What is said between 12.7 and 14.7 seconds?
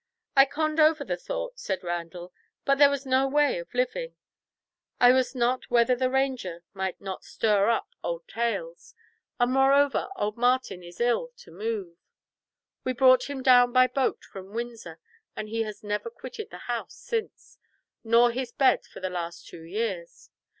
We brought him down by boat from